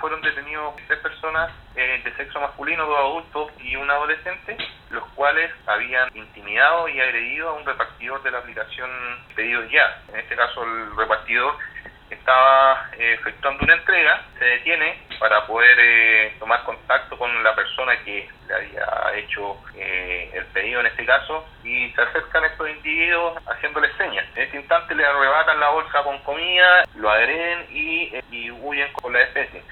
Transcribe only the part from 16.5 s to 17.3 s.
contacto